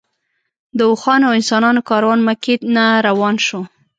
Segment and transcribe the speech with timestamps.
[0.77, 3.61] د اوښانو او انسانانو کاروان مکې نه روان شو.